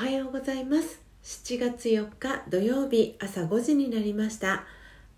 [0.00, 0.98] はようございます。
[1.22, 4.64] 7月4日土曜日朝5時になりました。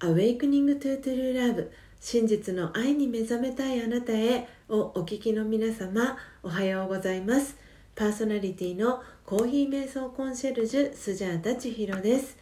[0.01, 1.71] Awakening to True Love
[2.01, 7.57] 真実の愛に目覚めたいあなたへをお聞きの皆様おはようございます。
[7.95, 12.37] パーソナリティのコーヒー瞑想コンシェルジュスジャータ千尋です。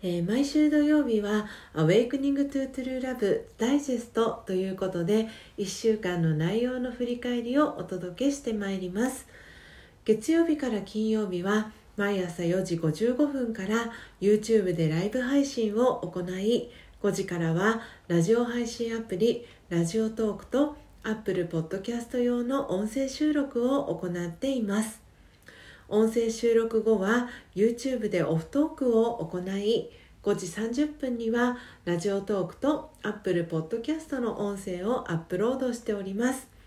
[0.00, 5.26] えー、毎週土曜日は Awakening to True Love ダイジェストということで
[5.58, 9.26] 1週間の内容の振り返りをお届けしてまいります。
[10.04, 16.70] 月曜日から金曜日は毎朝4時55分から YouTube でライブ配信を行い
[17.02, 25.02] 5時からはラジオ配信アプリラジオトークと Apple Podcast 用の音声収録を行っています。
[25.90, 29.90] 音声収録後は YouTube でオフトークを行い
[30.22, 36.59] 5時30分にはラジオトークと Apple Podcast の音声をアップロードしております。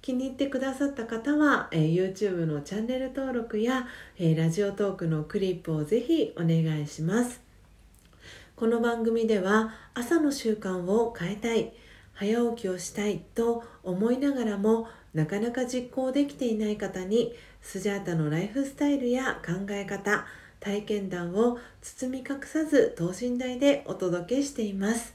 [0.00, 7.40] 気に入ってくださった方は、えー、YouTube のチャンネル登録や、えー、ラジオトークのクリップをぜひお願いします。
[8.56, 11.72] この番組では朝の習慣を変えたい
[12.12, 20.26] 早起きをしたいと思いながらもなかなか実行できていない方にスジャータのライフスタイルや考え方
[20.58, 25.14] 体験談を包み隠さず等身大でお届けしています。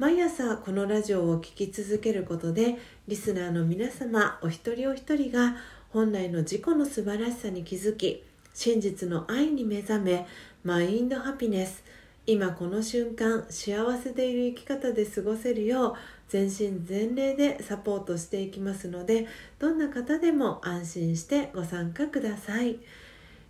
[0.00, 5.56] 毎朝このラジオを聴き続けることでリスナーの皆様お一人お一人が
[5.90, 10.26] 本来の自己の素晴らしさに気づき真実の愛に目覚め
[10.64, 11.84] マインドハピネス
[12.26, 15.94] 今この瞬間幸せでいる生き方で過ごせるよう
[16.30, 19.26] 全身全霊でサポートしていきますので
[19.58, 22.78] どんな方でも安心してご参加ください。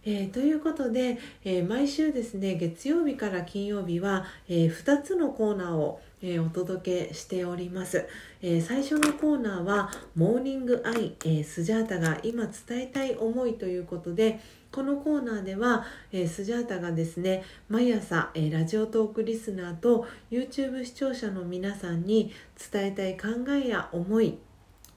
[0.04, 8.06] えー、ということで、えー、毎週ですね月曜日から金曜日は、えー、2つのコーナーを、えお届けしております、
[8.42, 14.38] え最初のコーナーは「モーニングアイ、えスジャータが今伝えたい思い」ということで
[14.70, 22.32] このコーナーでは、えー、スジャータがですね毎朝、えー、ラジオトークリスナーと YouTube 視聴者の皆さんに
[22.70, 24.38] 伝えたい考えや思い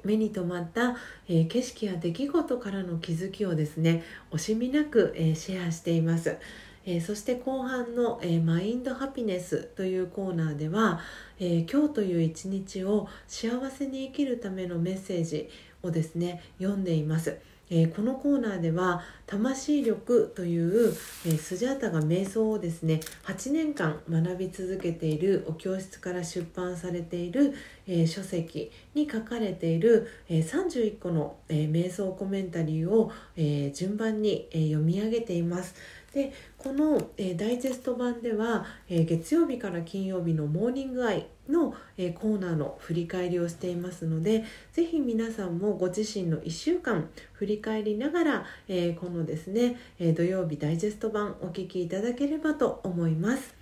[0.03, 0.96] 目に留まった、
[1.28, 6.38] えー、景色や出来事からの気づきをですね惜しみなく、えシェアしています。
[6.86, 11.00] えー、そして後半の、えー、マインドハピネスというコーナーでは、
[11.40, 15.50] えー、今日という一日を幸せに生きるためのメッセージ
[15.81, 17.38] をですね読んでいます。
[17.69, 20.94] えー、このコーナーでは「魂力」という、
[21.25, 27.53] えー、スジャータが瞑想をですね8年間学び続けているお教室から出版されている、
[27.88, 35.74] えー、書籍に書かれている、え31個の、え瞑想コメンタリーを、え順番に、え読み上げています。
[36.13, 44.44] でこの、えー、ダイジェスト版では、えー、月曜日から金曜日のモーニングアイの、えー、コーナーの振り返りをしていますので
[44.74, 53.53] 是非皆さんもご自身の1週間振り返りながら、えこのですね、え土曜日ダイジェスト版お聴きいただければと思います。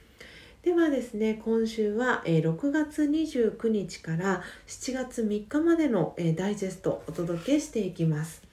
[0.61, 8.50] ではですね今週は、え6月29日から7月3日までの、えダイジェストお届けしていきます。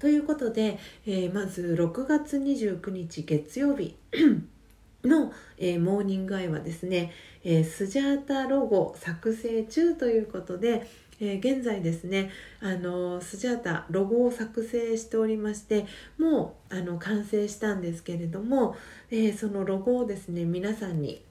[0.00, 3.94] ということで、えー、まず6月29日月曜日
[5.04, 7.12] の、えー、モーニングアイはですね、
[7.44, 10.88] えー、スジャータロゴ作成中ということで、
[11.20, 18.76] えー、現在ですねあのスジャータロゴを作成しておりましてもうあの完成したんですけれども、
[19.10, 21.22] えそのロゴをですね皆さんに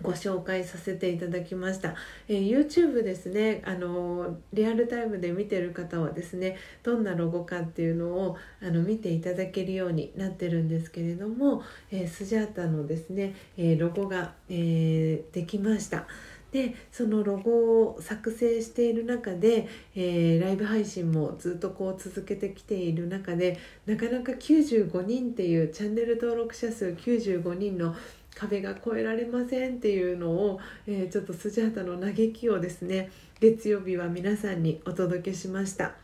[0.00, 1.94] ご紹介させていただきました、
[2.28, 3.62] えー、YouTube ですね。
[3.64, 16.06] あのリアルタイムで見てる方はですねどんなロゴかっていうのをあの見ていただけるようになってるんですけれども、えー、スジャータのですね、えー、ロゴが、えできました。
[16.52, 27.94] でそのロゴを作成している中で、えー、ライブ配信もずっとこう続けてきている中でなかなか95人っていうチャンネル登録者数95人の
[28.38, 35.94] 壁が越えられませんっていうのを、えー、ちょっとスジャータの嘆きをですね月曜日は皆さんにお届けしました、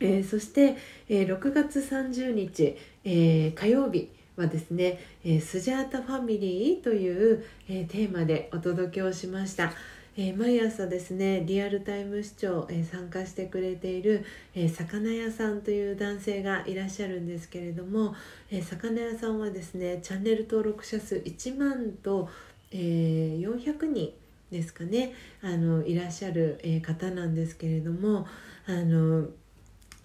[0.00, 0.76] えー、そして、
[1.08, 9.72] えー、6月30日、え火曜日はですね、えスジャータファミリーという、えテーマでお届けをしました。
[10.16, 14.24] えー、毎朝ですねリアルタイム視聴、えー、参加してくれている、
[14.54, 18.14] えー、魚屋さんという男性がいらっしゃるんですけれども、
[18.50, 22.28] え魚屋さんはですねチャンネル登録者数1万と、
[22.70, 24.12] え400人
[24.52, 25.12] ですかね
[25.42, 28.26] あのいらっしゃる、え方なんですけれども
[28.66, 29.26] あの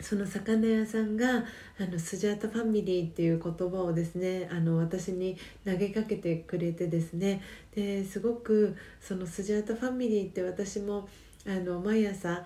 [0.02, 1.44] その魚屋さんが
[1.80, 7.42] あのスジャータファミリーっていう言葉をですねあの私に投げかけてくれてですね。
[7.76, 11.08] ですごくそのスジャータファミリーって私も
[11.46, 12.44] あの毎朝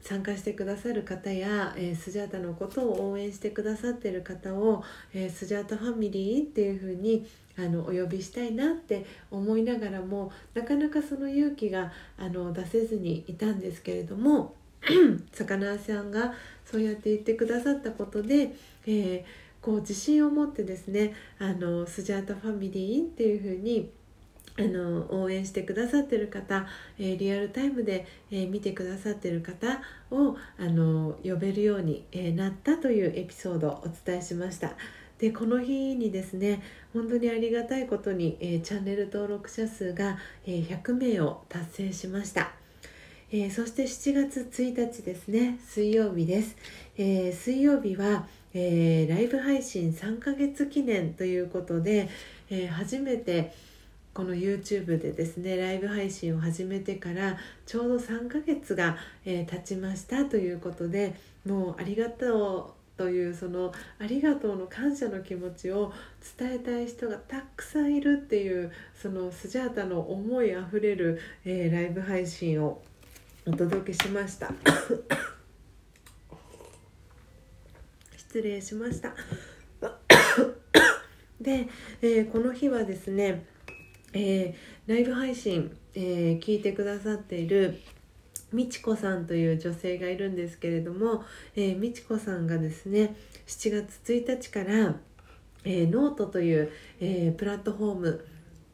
[0.00, 4.82] 参加してくださる方や、えー、スジャータのことを応援してくださってる方を、
[5.14, 7.24] えー、スジャータファミリーっていうふうに
[7.56, 14.56] あのお呼びしたいなって思いながらもなかなかその勇気があの出せずにいたんですけれども
[15.32, 16.34] 魚さんが
[16.64, 18.54] そうやって言ってくださったことで、
[18.86, 23.90] えー、こう自信を持ってですねあのスジャータファミリーっていうふうに
[24.58, 26.66] あの応援してくださってる方、
[26.98, 29.80] えー、リアルタイムで、えー、見てくださってる方
[30.10, 34.72] をあの呼べるように、え、なったというエピソードをお伝えしました。
[35.18, 36.62] でこの日にですね
[36.92, 42.61] 本当にありがたいことに、えチャンネル登録者数が、え100名を達成しました。
[43.34, 45.58] えそして7月1日ですね。
[45.66, 46.54] 水曜日です、
[46.98, 52.10] え水曜日は、えライブ配信3ヶ月記念ということで、
[52.50, 53.54] え初めて
[54.12, 61.14] この YouTube でですねライブ配信を始めてからちょうど3ヶ月が、え、経ちましたということで
[61.46, 65.90] もうありがとうというそのありがとうの感謝の気持ちを
[66.38, 72.82] 伝えたい人がたくさんいるっていうそのスジャータの思いあふれる、えー、ライブ配信を
[73.46, 74.52] お届けしました。
[78.16, 79.14] 失礼しました。
[81.40, 81.68] で、
[82.00, 83.46] えー、この日はですね
[84.14, 87.80] えー、ライブ配信、えー、聞いてくださっている
[88.52, 91.24] みちこさんという女性がいるんですけれども、
[91.56, 93.16] えー、みちこさんがですね
[93.46, 94.96] 7月1日から、
[95.64, 98.26] えー、ノートという、えー、プラットフォーム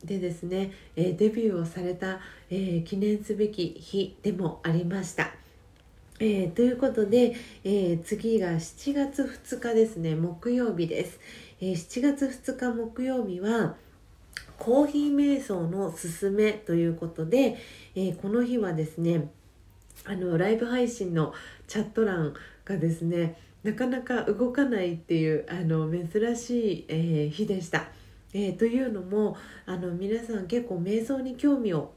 [0.05, 5.39] でですね、えデビューをされた、え記念すべき日でもありました。
[6.21, 11.21] えー、ということで、えー、次が7月2日ですね木曜日です、
[11.61, 13.77] えー、7月2日木曜日は
[14.59, 17.57] コーヒー瞑想のすすめということで、
[17.95, 19.29] え、この日はですね
[20.05, 21.33] あのライブ配信の
[21.69, 22.35] チャット欄
[22.65, 27.87] がですねなかなか動かないっていうあの珍しい、え、日でした。
[28.33, 29.37] えー、というのも
[29.67, 31.93] あの皆さん結構瞑想に興味を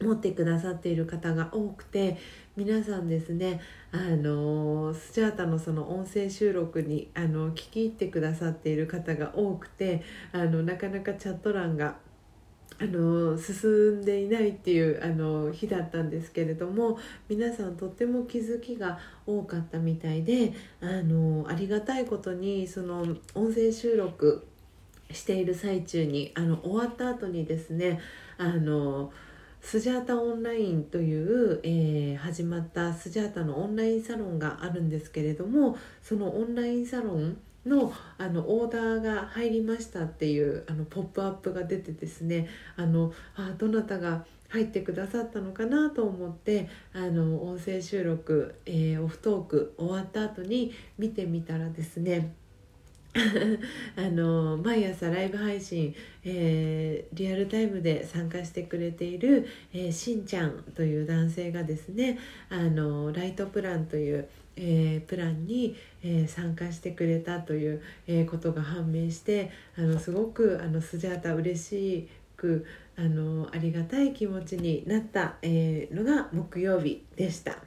[0.00, 2.16] 持ってくださっている方が多くて
[2.56, 3.60] 皆さんですね
[3.92, 10.02] あのスチャータのその音声収録にあの聞き入ってくださっている方が多くて
[10.32, 11.96] あのなかなかチャット欄が
[12.80, 23.02] あの進んでいないっていうあの日だったんですけれども皆さんとっても気づきが多かったみたいであのありがたいことにその
[23.34, 24.46] 音声収録
[25.12, 28.00] している最中にあの終わった後にですね
[28.38, 29.12] あの
[29.60, 37.36] スジャータオンラインという、えー、始まったスジャータのオンラインサロンがあるんですけれどもそのオンラインサロン
[37.66, 52.34] のあのオーダーが入りましたっていうあのポップアップが出てですねあのあどなたが入ってくださったのかなと思ってあの音声収録、えー、オフトーク終わった後に見てみたらですね
[53.96, 62.18] あの毎朝ライブ配信、えー、リアルタイムで参加してくれている、えー、しんちゃんという男性がですね
[62.50, 72.64] あのライトプランという、えー、プランに、え参加してくれたという、えことが判明してあのすごくあのスジャータ嬉しく
[72.96, 77.58] あのありがたい気持ちになった、えのが木曜日でした。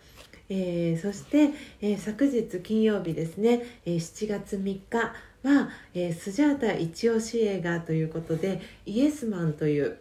[0.49, 1.49] え、そして、
[1.81, 9.97] え、昨日金曜日ですね、え、7月3日は、えー、スジャータ一押し映画ということでイエスマンという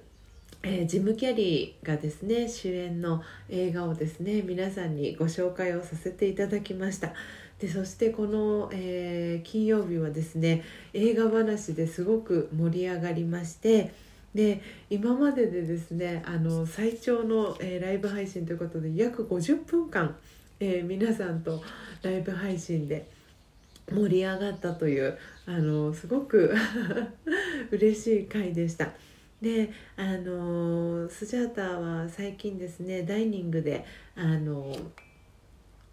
[0.65, 7.15] えー、ジム・キャリーがですね主演の映画をですね皆さんにご紹介をさせていただきました。
[7.59, 13.93] でそしてこの、えー、金曜日はですね映画話ですごく盛り上がりまして
[14.35, 20.17] で今まででですねあの最長の、えー、ライブ配信ということで約50分間、
[20.59, 21.63] え皆さんと
[22.03, 23.09] ライブ配信で
[23.91, 26.55] 盛り上がったというあのすごく
[27.71, 28.93] 嬉しい回でした。
[29.41, 33.85] であのスジャータは最近ですねダイニングで
[34.15, 34.73] あの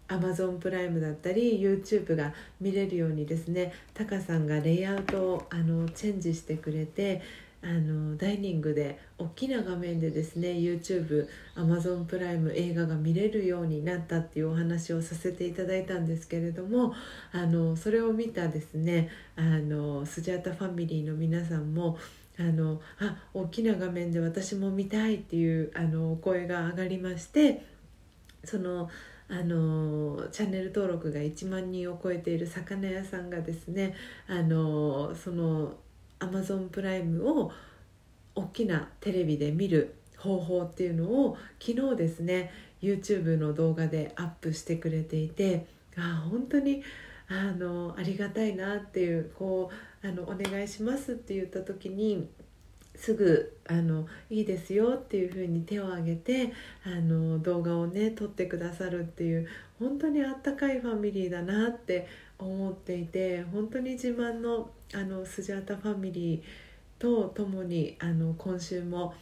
[0.06, 7.22] アマゾンプライムだったり YouTube が見れるようにですねタカさんがレイアウトをあのチェンジしてくれて
[7.62, 16.94] あのダイニングで大きな画面でですね YouTube、Amazon プライム映画が見れるようになったっていうお話をさせていただいたんですけれども
[17.32, 21.98] あのそれを見たですねあのスジャータファミリーの皆さんも
[22.38, 27.62] あのあ大きな画面で私も見たいっていうあの声が上がりまして
[28.42, 28.88] その
[29.28, 33.94] あのチャンネル登録が1万人を超えている魚屋さんがですね
[34.26, 35.74] あのその
[36.20, 37.52] アマゾンプライムを
[38.34, 46.82] 大きなテレビで見る方法っていうのを昨日ですね YouTube の動画でアップしてくれていてあ本当に
[47.28, 49.70] あのありがたいなっていうこ
[50.02, 52.28] うあのお願いしますって言った時に
[52.96, 56.52] すぐあのいいですよっていう風に手を挙げて
[56.84, 59.48] あの動画をね撮ってくださるっていう
[59.78, 62.06] 本当にあったかいファミリーだなって
[62.38, 66.42] 思っていて本当に自慢のあのスジャータファミリー
[66.98, 69.14] と共にあの今週も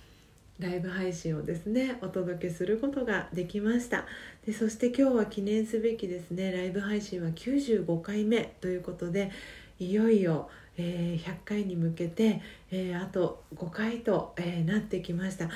[0.59, 4.07] ライブ配信をですねお届けすることができました。
[4.45, 9.31] でそして今日は記念すべきですねライブ配信は95回目ということで
[9.79, 15.49] いよいよ、えー、100回に向けて、えー、あと5回と、えー、なってきました。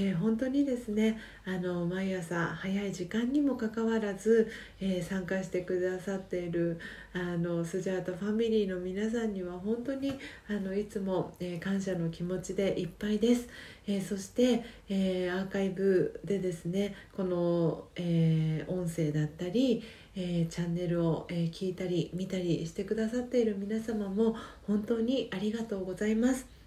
[0.00, 4.48] えー、本当にですねあの毎朝早い時間にもかかわらず、
[4.80, 6.78] えー、参加してくださっている
[7.12, 10.12] あのスジャータファミリーの皆さんには本当に
[10.48, 13.48] あのいつも、えー、感謝の気持ちでいっぱいです、
[13.88, 19.82] えそして、えアーカイブでですねこの、え音声だったり
[20.14, 24.36] え、チャンネルを、え、聞いたり見たりしてくださっている皆様も
[24.66, 26.57] 本当にありがとうございます。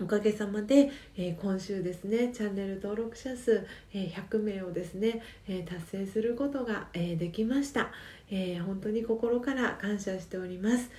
[0.00, 7.90] おかげさまで、えー、今週ですねチャンネル登録者数、えー、100名をですね、えー、達成することが、えできました、
[8.30, 10.90] え本当に心から感謝しております、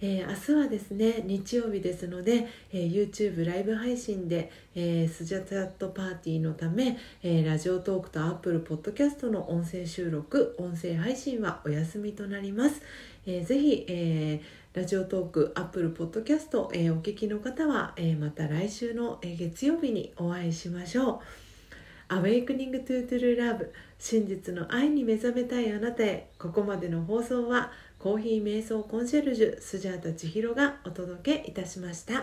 [0.00, 12.82] え明日はですね日曜日ですので、え YouTube ライブ配信で、えスジャタットパーティーのため、えラジオトークと Apple Podcast の音声収録音声配信はお休みとなります、
[13.26, 21.18] えー、ぜひ、えーラジオトーク、アップルポッドキャスト、えー、お聞きの方は、えー、また来週の、えー、月曜日にお会いしましょう。
[22.08, 23.68] Awakening to True Love
[24.00, 27.70] 真実の愛に目覚めたいあなたへここまでの放送は
[28.04, 32.22] コーヒー瞑想コンシェルジュスジャータ千尋がお届けいたしました。